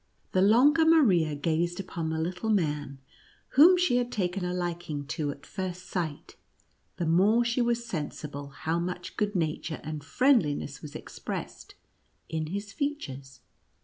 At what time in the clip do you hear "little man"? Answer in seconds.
2.17-2.97